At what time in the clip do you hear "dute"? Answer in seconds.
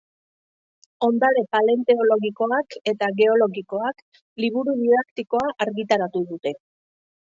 6.37-6.61